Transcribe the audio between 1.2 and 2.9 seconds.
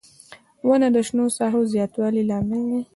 ساحو زیاتوالي لامل دی.